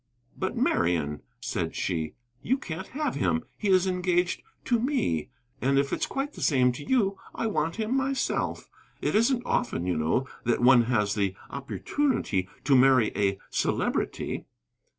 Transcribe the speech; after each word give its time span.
"But, 0.35 0.57
Marian," 0.57 1.21
said 1.41 1.75
she, 1.75 2.15
"you 2.41 2.57
can't 2.57 2.87
have 2.87 3.13
him. 3.13 3.43
He 3.55 3.67
is 3.69 3.85
engaged 3.85 4.41
to 4.65 4.79
me. 4.79 5.29
And 5.61 5.77
if 5.77 5.93
it's 5.93 6.07
quite 6.07 6.33
the 6.33 6.41
same 6.41 6.71
to 6.71 6.83
you, 6.83 7.19
I 7.35 7.45
want 7.45 7.75
him 7.75 7.95
myself. 7.95 8.67
It 8.99 9.13
isn't 9.13 9.45
often, 9.45 9.85
you 9.85 9.95
know, 9.97 10.27
that 10.43 10.59
one 10.59 10.85
has 10.85 11.13
the 11.13 11.35
opportunity 11.51 12.49
to 12.63 12.75
marry 12.75 13.11
a 13.15 13.37
Celebrity." 13.51 14.47